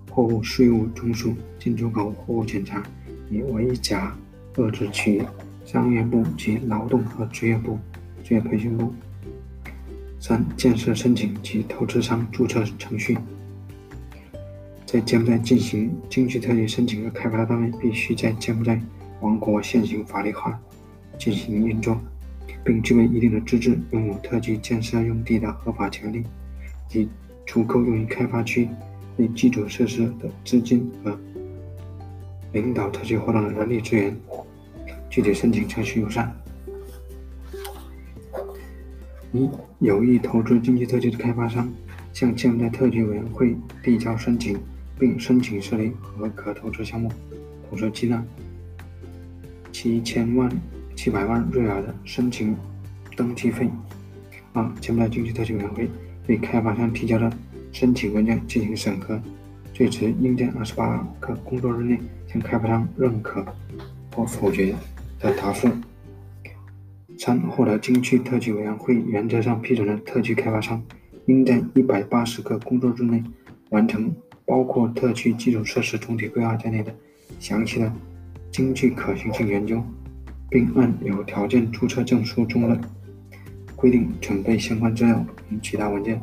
[0.09, 2.81] 货物税务中枢、进出口货物检查
[3.29, 4.17] 与围甲
[4.55, 5.21] 遏制区、
[5.65, 7.77] 商业部及劳动和职业部。
[8.23, 8.95] 职业培训部。
[10.23, 13.19] 三、建设申请及投资商注册程序。
[14.87, 18.81] 在柬埔寨进行经济特区申请的开发单位，必须在柬埔寨
[19.21, 20.57] 王国现行法律下
[21.19, 22.01] 进行运作，
[22.65, 26.23] 并具备一定的资质，拥有特区建设用地的合法权利
[26.89, 27.09] 及
[27.45, 28.69] 足够用于开发区
[29.17, 31.19] 内基础设施的资金和
[32.53, 34.17] 领导特区活动的人力资源。
[35.11, 36.33] 具体申请程序如下。
[39.33, 41.67] 一、有意投资经济特区的开发商，
[42.13, 44.59] 向柬埔寨特区委员会递交申请，
[44.99, 47.11] 并申请设立合可投资项目，
[47.69, 48.23] 投资金额
[49.73, 50.51] 七千万、
[50.95, 52.55] 七百万瑞尔的申请
[53.17, 53.71] 登记费。
[54.53, 55.89] 二、柬埔寨经济特区委员会
[56.27, 57.33] 对开发商提交的
[57.73, 59.19] 申请文件进行审核，
[59.73, 63.43] 最迟应在二十八个工作日内向开发商认可
[64.15, 64.75] 或否决
[65.19, 65.71] 的答复。
[67.25, 70.83] 三、获得经济特区委员会原则上批准的特区开发商，
[71.27, 73.23] 应在一百八十个工作日内
[73.71, 74.13] 完成
[74.45, 76.93] 包括特区基础设施总体规划在内的
[77.39, 77.93] 详细的
[78.51, 79.81] 经济可行性研究，
[80.51, 82.77] 并按有条件注册证书中的
[83.77, 86.21] 规定准备相关资料与其他文件。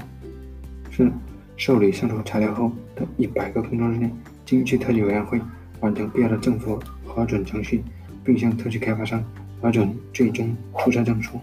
[0.91, 1.09] 四、
[1.55, 4.11] 受理上述材料后的一百个工作日内，
[4.45, 5.39] 经济特区委员会
[5.79, 7.85] 完成必要的政府核准程序，
[8.21, 9.23] 并向特区开发商。
[9.61, 11.39] 核准最终注册证书。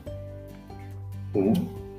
[1.35, 1.53] 五，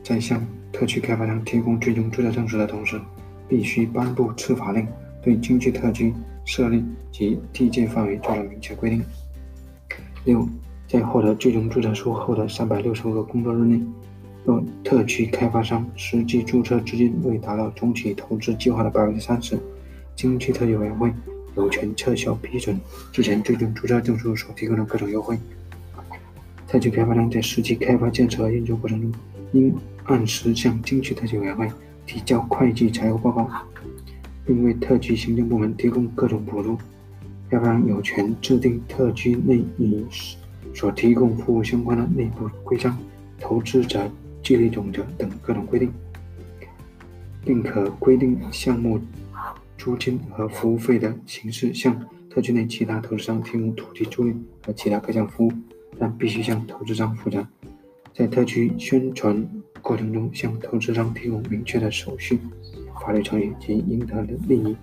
[0.04, 3.00] 在向特区开发商提供最终注册证书的同时，
[3.48, 4.88] 必须颁布次法令，
[5.22, 9.04] 对经济特区设立及地界范围做了明确规定。
[10.26, 10.48] 六，
[10.88, 13.82] 在获得最终注册书后的三百六十五个工作日内，
[14.44, 19.58] 若特区开发商实际注册资金未达到总体投资计划的百分之三十，
[20.16, 21.14] 经济特区委员会
[21.56, 22.80] 有权撤销批准
[23.12, 25.38] 之前最终注册证书所提供的各种优惠。
[26.68, 29.12] 特区开发商在实际开发建设和运作过程中，
[29.54, 31.66] 应按时向经济特区委员会
[32.06, 33.50] 提交会计财务报告，
[34.46, 36.78] 并为特区行政部门提供各种补助。
[37.50, 40.06] 开发商有权制定特区内与
[40.74, 42.98] 所提供服务相关的内部规章、
[43.40, 44.12] 投资者
[44.44, 45.90] 激励总则等各种规定，
[47.46, 49.00] 并可规定项目
[49.78, 51.98] 租金和服务费的形式，向
[52.30, 55.52] 特区内其他投资商提供土地租赁和其他各项服务。
[56.00, 57.46] 但必须向投资商负责，
[58.14, 59.48] 在特区宣传
[59.82, 62.40] 过程中向投资商提供明确的手续、
[63.02, 64.76] 法律程序及应得的利益，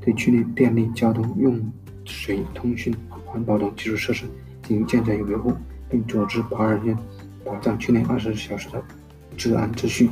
[0.00, 1.60] 对区内电力、交通、用
[2.04, 2.94] 水、通讯、
[3.26, 4.24] 环保等基础设施
[4.62, 5.52] 进行建设与维护，
[5.90, 6.98] 并组织保安人员
[7.44, 8.82] 保障区内二十四小时的
[9.36, 10.08] 治安秩序。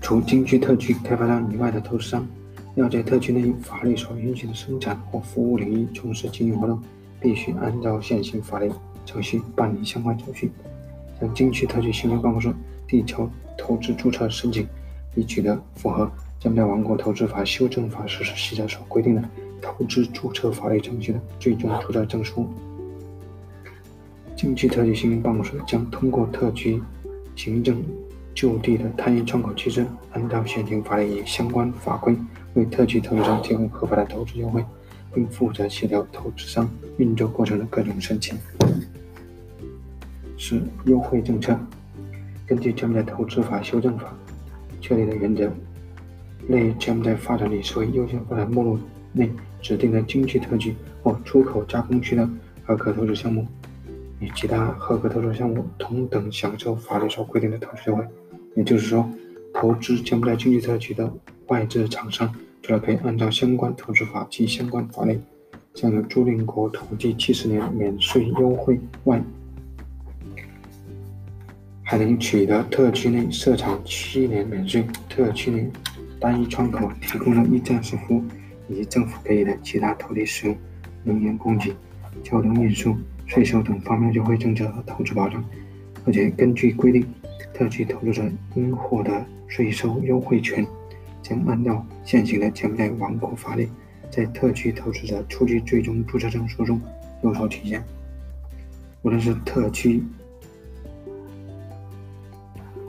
[0.00, 2.26] 除经济特区开发商以外的投资商，
[2.74, 6.80] 要在特区内法律所允许的生产或服务领域从事经营活动。
[7.20, 8.70] 必须按照现行法律
[9.04, 10.50] 程序办理相关手续，
[11.20, 12.52] 向经区特区行政办公室
[12.86, 14.66] 递交投资注册申请，
[15.14, 16.04] 以取得符合
[16.38, 19.22] 《柬埔寨王国投资法修正法实施细则》所规定的
[19.62, 22.46] 投资注册法律程序的最终注册证书。
[24.36, 26.80] 经区特区行政办公室将通过特区
[27.34, 27.82] 行政
[28.34, 32.14] 就地的单一窗口机制，按照现行法律与相关法规，
[32.52, 34.62] 为特区投资商提供合法的投资优惠。
[35.16, 38.36] 并负责协调投资商运作过程的各种申请。
[40.38, 41.58] 四、优惠政策。
[42.46, 44.14] 根据柬埔寨投资法修正法
[44.78, 45.50] 确立的原则，
[46.48, 48.78] 类柬埔寨发展历史为优先发展目录
[49.12, 52.28] 内指定的经济特区或出口加工区的
[52.62, 53.46] 合格投资项目，
[54.20, 58.04] 与其他合格投资项目同等享受法律所规定的投资优惠。
[58.54, 59.08] 也就是说，
[59.54, 61.10] 投资柬埔寨经济特区的
[61.46, 62.32] 外资厂商。
[62.66, 65.16] 除了可以按照相关投资法及相关法律
[65.74, 69.22] 享有租赁国土地七十年免税优惠外，
[71.84, 75.70] 还能取得特区内设厂七年免税、特区内
[76.18, 78.24] 单一窗口提供的一站式服务，
[78.68, 80.56] 以及政府给予的其他土地使用、
[81.04, 81.72] 能源供给、
[82.24, 85.44] 交通运输、税收等方面优惠政策和投资保障。
[86.04, 87.06] 而且根据规定，
[87.54, 88.24] 特区投资者
[88.56, 90.66] 应获得税收优惠权，
[91.28, 93.68] 将按照现行的柬埔寨王国法律，
[94.12, 96.80] 在特区投资者出具最终注册证书中
[97.24, 97.82] 有所体现。
[99.02, 100.00] 无论是特区，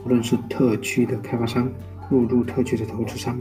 [0.04, 1.68] 无论是特区的开发商、
[2.08, 3.40] 入驻特区的投资商，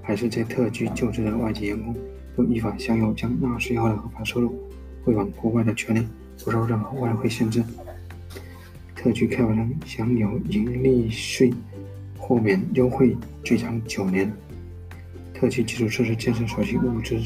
[0.00, 1.94] 还是在特区就职的外籍员工，
[2.34, 4.58] 都依法享有将纳税后的合法收入
[5.04, 6.06] 汇往国外的权利，
[6.42, 7.62] 不受任何外汇限制。
[8.96, 11.52] 特区开发商享有盈利税
[12.28, 14.28] 豁免优惠，最长九年；
[15.32, 17.18] 特区基础设施建设所需物资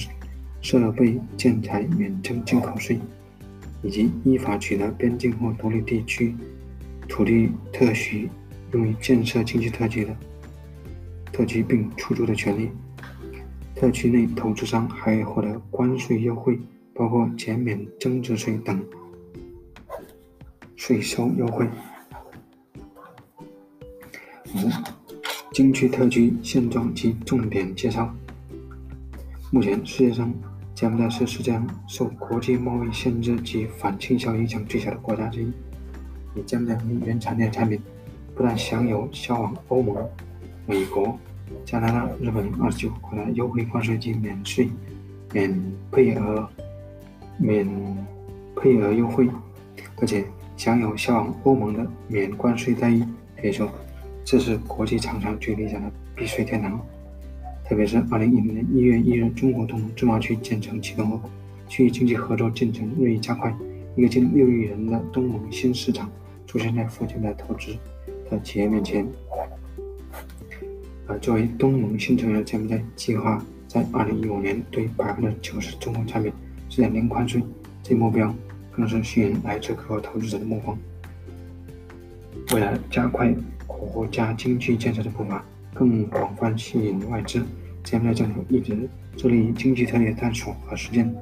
[0.61, 3.01] 设备建材免征进口税，
[3.83, 6.33] 以及依法取得边境或独立地区
[7.09, 8.31] 土地特许
[8.71, 10.17] 用于建设经济特区的
[11.33, 12.71] 特区并出租的权利。
[13.75, 16.57] 特区内投资商还获得关税优惠，
[16.95, 18.81] 包括减免增值税等。
[20.77, 21.67] 税收优惠。
[24.55, 24.71] 五、
[25.53, 28.13] 经区特区现状及重点介绍。
[29.51, 30.33] 目前，世界上
[30.75, 35.53] 柬埔寨是世界上受国际贸易限制及反倾销影响最小的国家之一。
[36.35, 37.81] 以柬埔寨为原产地的产品，
[38.35, 39.97] 不但享有销往欧盟、
[40.67, 41.19] 美国、
[41.65, 44.69] 加拿大、日本二十九个国家优惠关税及免税、
[45.33, 45.59] 免
[45.91, 46.49] 配额、
[47.39, 47.67] 免
[48.57, 49.29] 配额优惠，
[49.99, 50.25] 而且。
[50.55, 53.03] 享有销往欧盟的免关税待遇，
[53.41, 53.69] 可以说
[54.25, 56.81] 这是国际厂商最理想的避税天堂。
[57.65, 61.21] 特别是2010年1月1日，中国东盟自贸区建成启动后，
[61.69, 63.55] 区域经济合作进程日益加快，
[63.97, 66.11] 一个近六亿人的东盟新市场
[66.47, 67.77] 出现在附近的投资
[68.31, 69.07] 的企业面前。
[71.07, 76.33] 而作为东盟新成员，柬埔寨计划在2015年对百分之九十中国产品
[76.69, 77.43] 实现零关税，
[77.83, 78.35] 这一目标。
[78.75, 80.79] 更是吸引来自各国投资者的目光。
[82.55, 83.31] 为了加快
[83.73, 87.43] 国家经济建设的步伐，更广泛吸引外资，
[87.83, 91.15] 柬埔寨政府一直致力于经济特区探索和实践。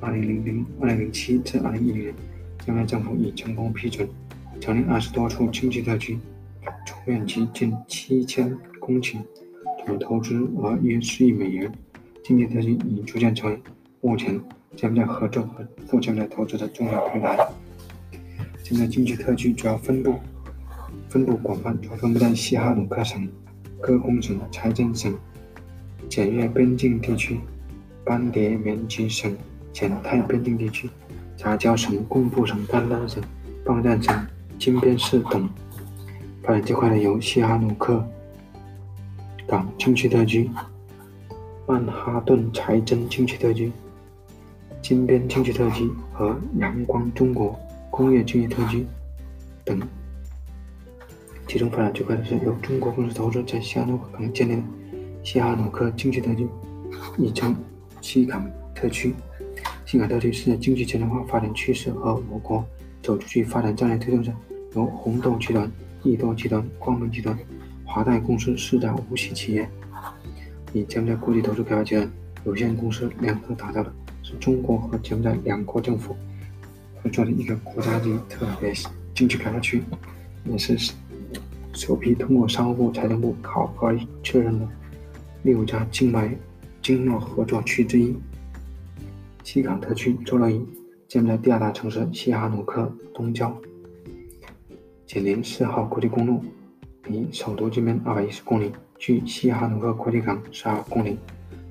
[0.00, 2.14] 2000、2007至2010年，
[2.64, 4.08] 柬埔寨政府已成功批准
[4.60, 6.18] 成立二十多处经济特区，
[6.86, 9.18] 总面积近七千公顷，
[9.86, 11.70] 总投资额约十亿美元。
[12.24, 13.58] 经济特区已逐渐成为
[14.00, 14.40] 目前。
[14.74, 17.48] 柬埔寨合作和赴柬埔寨投资的重要平台。
[18.62, 20.18] 现在经济特区主要分布
[21.16, 23.26] 分布广泛，主要分布在西哈努克省、
[23.80, 25.16] 歌功省、财政省、
[26.10, 27.40] 检阅边境地区、
[28.04, 29.34] 班迭棉吉省、
[29.72, 30.90] 柬泰边境地区、
[31.34, 33.22] 杂交省、贡布省、丹丹省、
[33.64, 34.14] 邦赞省、
[34.58, 35.48] 金边市等。
[36.42, 38.06] 发展最快的有西哈努克
[39.48, 40.50] 港经济特区、
[41.66, 43.72] 曼哈顿财政经济特区。
[44.82, 47.58] 金边经济特区和阳光中国
[47.90, 48.84] 工业经济特区
[49.64, 49.80] 等，
[51.46, 54.62] 其中发展最快的是由中国公司投资在西哈努克港建立的
[55.22, 56.48] 西哈努克经济特区，
[57.16, 57.54] 亦称
[58.00, 59.14] 西港特区。
[59.84, 62.64] 西港特区是在经济全球化发展趋势和我国
[63.02, 64.32] 走出去发展战略推动下，
[64.74, 65.70] 由红豆集团、
[66.02, 67.38] 益多集团、光明集团、
[67.84, 69.68] 华泰公司四大无锡企业，
[70.72, 72.10] 以柬埔寨国际投资开发集团
[72.44, 73.92] 有限公司联合打造的。
[74.24, 76.16] 是中国和柬埔寨两国政府
[77.00, 78.72] 合作的一个国家级特别
[79.14, 79.80] 经济开发区，
[80.44, 80.76] 也是
[81.76, 84.66] 首批通过商务部、财政部考核确认的
[85.42, 86.34] 六家境外
[86.80, 88.16] 经贸合作区之一。
[89.44, 90.58] 西港特区坐落于
[91.06, 93.54] 柬埔寨第二大城市西哈努克东郊，
[95.06, 96.42] 紧邻四号国际公路，
[97.08, 101.18] 离首都金边二百一十公里，距西哈努克国际港十二公里，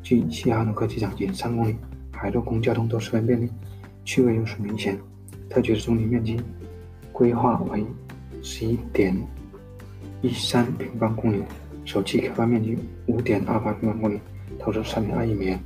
[0.04, 1.76] 距西哈努克机场仅三公里。
[2.12, 3.50] 海陆空交通都十分便利，
[4.06, 4.98] 区位优势明显。
[5.50, 6.40] 特区的总体面积
[7.12, 7.84] 规划为
[8.42, 9.16] 十一点
[10.22, 11.44] 一三平方公里，
[11.86, 14.20] 首期开发面积五点二八平方公里，
[14.58, 15.60] 投资三点二亿美元，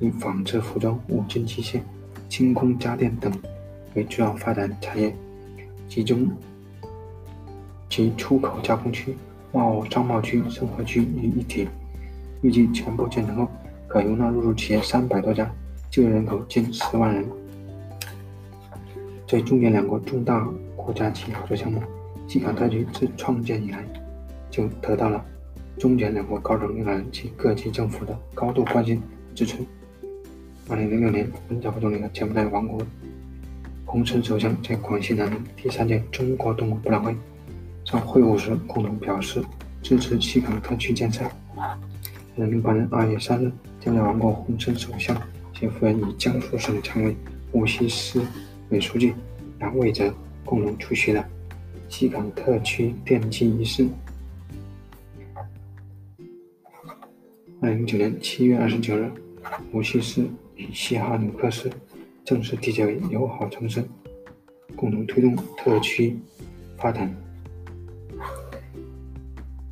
[0.00, 1.80] 以纺织服装、五金机械、
[2.28, 3.32] 轻工家电等
[3.94, 5.14] 为主要发展产业，
[5.88, 6.28] 集中
[7.88, 9.16] 及出口加工区、
[9.52, 11.68] 贸商贸区、生活区于一体。
[12.42, 13.48] 预计全部建成后，
[13.86, 15.50] 可容纳入驻企业三百多家。
[15.90, 17.24] 就业人口近十万人。
[19.26, 21.82] 在中柬两国重大国家级合作项目，
[22.30, 23.84] 西港特区自创建以来，
[24.52, 25.26] 就得到了
[25.76, 29.02] 中柬两国高层领导人及各级政府的高度关心
[29.34, 29.56] 支持。
[30.68, 32.80] 二零零六年，温家宝总理和柬埔寨王国
[33.84, 37.16] 洪森首相在广西南宁第三届中国动物博览会
[37.84, 39.42] 上会晤时，共同表示
[39.82, 41.24] 支持西港特区建设。
[41.56, 41.76] 二
[42.36, 43.50] 零零八年二月三日，
[43.80, 45.20] 柬埔寨王国洪森首相
[45.52, 47.16] 携夫人以江苏省常委、
[47.50, 48.20] 无锡市
[48.68, 49.14] 委书记
[49.58, 50.14] 杨伟泽
[50.44, 51.26] 共同出席了
[51.90, 53.86] 西港特区奠基仪式。
[57.60, 59.10] 二零零九年七月二十九日，
[59.72, 60.24] 无锡市。
[60.56, 61.70] 与西哈努克市
[62.22, 63.82] 正式缔结为友好城市，
[64.76, 66.18] 共同推动特区
[66.76, 67.10] 发展。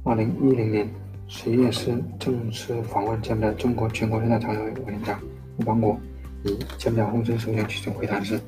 [0.02, 0.88] 二零一零年
[1.26, 5.20] 十一月时，正式访问柬埔寨中国全国人大常委会委员长
[5.58, 6.00] 吴邦国
[6.44, 6.48] 与
[6.78, 8.40] 柬埔寨洪森首相举行会谈时，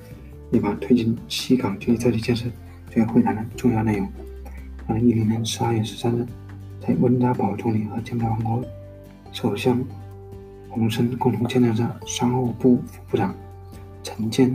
[0.50, 2.46] 一把推进西港经济特区建设
[2.90, 4.08] 作为会谈的重要内容。
[4.86, 6.26] 二零一零年十二月十三日，
[6.80, 8.64] 在温家宝总理和柬埔寨王国
[9.32, 9.82] 首相。
[10.72, 13.34] 洪森共同见证下商务部副部长
[14.04, 14.54] 陈建、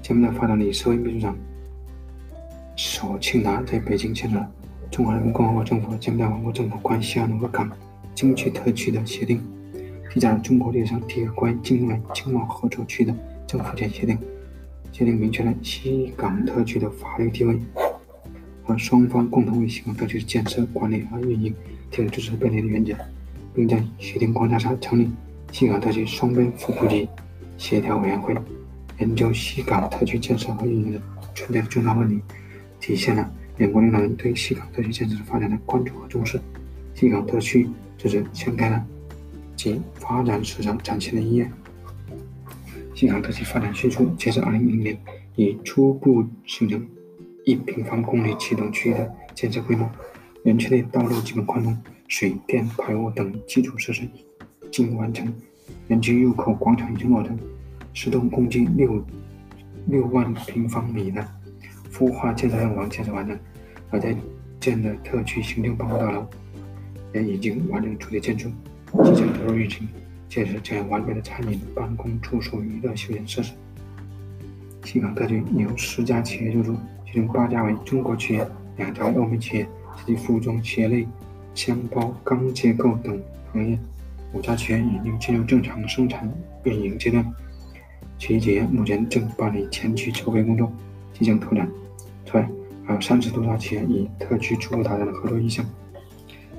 [0.00, 1.36] 柬埔寨发展理事会秘书长
[2.76, 4.50] 索庆达在北京签署了
[4.90, 7.70] 中华人民共和国政府和柬埔寨王国政府关于西哈努克港
[8.14, 9.38] 经济特区的协定，
[10.14, 13.14] 缔结了中国历史上第一个关于境外经贸合作区的
[13.46, 14.18] 政府间协定。
[15.00, 17.58] 协定明确了西港特区的法律地位，
[18.62, 21.54] 和双方共同为西港特区建设、管理和运营
[21.90, 22.94] 提供支持便利的原则。
[23.54, 25.08] 并在协定框架下成立
[25.52, 27.08] 西港特区双边副部级
[27.56, 28.34] 协调委员会，
[28.98, 31.00] 研究西港特区建设和运营的
[31.34, 32.20] 存在的重大问题，
[32.78, 36.38] 体现了两国领导人对西港特区建设的发展的关注和重视。
[36.94, 38.84] 西港特区这是掀开了
[39.56, 41.50] 其发展史上崭新的一页。
[43.00, 44.98] 西港特区发展迅速，截至2010年，
[45.34, 46.86] 已初步形成
[47.46, 49.88] 一平方公里启动区的建设规模，
[50.44, 51.74] 园区内道路基本贯通。
[52.08, 55.32] 水电排污等基础设施已经完成，
[55.88, 57.38] 园区入口广场已经落成，
[57.94, 59.02] 十栋共计六
[59.86, 61.26] 六万平方米的
[61.90, 63.38] 孵化建设项目建设完成，
[63.88, 64.14] 而在
[64.60, 66.26] 建的特区行政办公大楼
[67.14, 68.50] 也已经完成主体建筑，
[69.04, 69.88] 即将投入运行，
[70.30, 73.52] 建设这样完备的餐饮、办公、住宿、娱乐、休闲设施。
[74.84, 79.68] 西港特区有十家企业入驻，其中八家为中国企业，两家欧美企业，
[80.06, 81.06] 及服装企业类。
[81.52, 83.20] 箱包、钢结构等
[83.52, 83.76] 行业，
[84.32, 87.26] 五家企业已经进入正常生产运营阶段。
[88.18, 90.72] 其企业目前正办理前期筹备工作，
[91.12, 91.68] 即将拓展。
[92.24, 92.48] 此外，
[92.84, 95.66] 还有三十多家企业与特区初步达成了合作意向。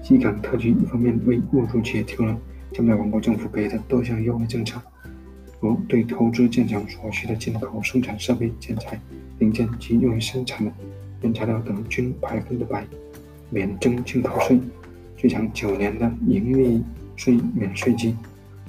[0.03, 2.37] 西港特区一方面为入驻企业提供了
[2.73, 4.81] 柬埔寨王国政府给的多项优惠政策，
[5.59, 8.99] 如对投资建厂所需的进口生产设备、建材、
[9.39, 10.71] 零件及用于生产的
[11.21, 12.85] 原材料等均百分之百
[13.49, 14.59] 免征进口税。
[15.17, 16.81] 最长九年的盈利
[17.15, 18.15] 税免税期，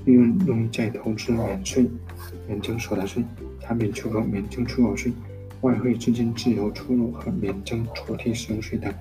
[0.05, 1.89] 利润用于再投资免税，
[2.47, 3.23] 免征所得税；
[3.61, 5.13] 产品出口免征出口税；
[5.63, 8.93] 外汇资金自由出入和免征土地使用税等。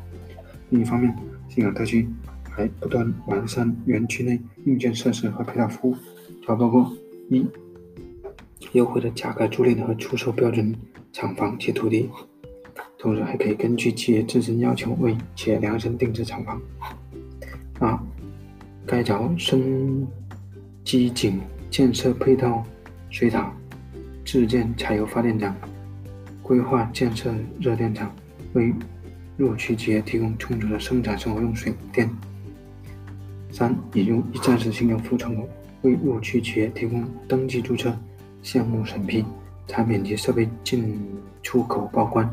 [0.69, 1.13] 另一方面，
[1.49, 2.07] 西港特区
[2.53, 5.93] 还不断完善园区内硬件设施和配套服务，
[6.41, 6.91] 主要包括：
[7.29, 7.47] 一、
[8.73, 10.75] 优惠的价格租赁和出售标准
[11.13, 12.09] 厂房及土地，
[12.99, 16.61] 同时还可以根据企业自身要求为企业量身定制厂房。
[17.79, 17.97] 二、
[18.85, 20.05] 改造深
[20.83, 21.39] 机井
[21.69, 22.63] 建设配套
[23.09, 23.51] 水塔，
[24.25, 25.55] 自建柴油发电厂，
[26.43, 28.13] 规划建设热电厂，
[28.53, 28.73] 为
[29.37, 32.09] 入区企业提供充足的生产生活用水电。
[33.51, 35.47] 三、引入一站式行政服务窗口，
[35.81, 37.93] 为入区企业提供登记注册、
[38.41, 39.23] 项目审批、
[39.67, 40.99] 产品及设备进
[41.43, 42.29] 出口报关、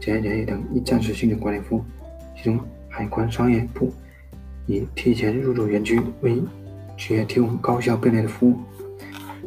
[0.00, 1.84] 检验检疫等一站式行政管理服务，
[2.36, 2.58] 其中
[2.88, 3.92] 海关商业部。
[4.66, 6.40] 以提前入驻园区，为
[6.96, 8.54] 企业提供高效便利的服务；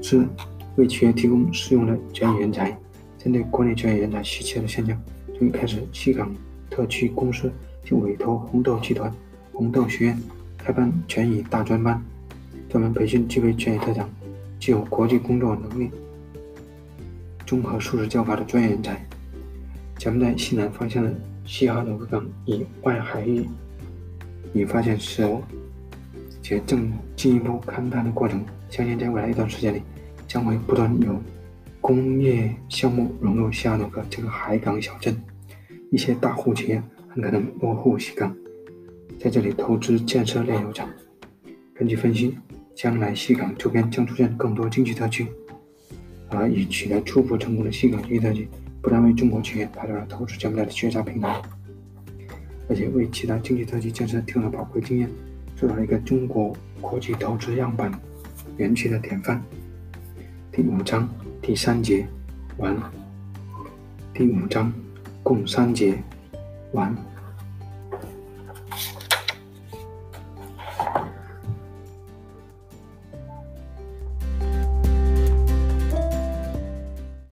[0.02, 0.28] 四、
[0.76, 2.78] 为企业提供适用的专业人才。
[3.18, 5.02] 针对国内专业人才稀缺的现象，
[5.36, 6.32] 从一开始，西港
[6.70, 7.52] 特区公司
[7.84, 9.12] 就委托红豆集团、
[9.52, 10.20] 红豆学院
[10.66, 12.04] 开办全语大专班，
[12.68, 14.10] 专门培训具备全语特长、
[14.60, 15.92] 具有国际工作能力、
[17.46, 19.00] 综合素质较高的专业人才。
[20.00, 21.14] 柬埔寨西南方向的
[21.46, 23.48] 西哈努克港以外海域。
[24.54, 25.40] 已发现石油，
[26.42, 28.44] 且正进一步勘探的过程。
[28.70, 29.84] 相信在未来一段时间里，
[30.28, 31.22] 将会不断有
[31.80, 35.16] 工业项目融入西哈努克这个海港小镇。
[35.92, 38.36] 一些大户企业很可能落户西港，
[39.20, 40.88] 在这里投资建设炼油厂，
[41.74, 42.38] 根据分析，
[42.76, 45.26] 将来西港周边将出现更多经济特区，
[46.30, 48.48] 而已取得初步成功的西港经济特区，
[48.82, 51.42] 不但为中国企业打造了投资较大的绝佳平台。
[52.68, 55.10] 而且为其他经济特区建设提供了宝贵经验，
[55.56, 57.92] 做到了一个中国国际投资样板
[58.58, 59.42] 园区的典范。
[60.52, 61.08] 第五章
[61.42, 62.08] 第三节
[62.58, 62.92] 完了。
[64.14, 64.72] 第五章，
[65.24, 65.98] 共三节
[66.74, 66.96] 完。